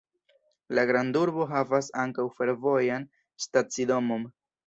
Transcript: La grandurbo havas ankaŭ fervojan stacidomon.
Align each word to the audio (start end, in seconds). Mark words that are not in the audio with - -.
La 0.77 0.85
grandurbo 0.91 1.45
havas 1.51 1.91
ankaŭ 2.05 2.25
fervojan 2.39 3.07
stacidomon. 3.47 4.27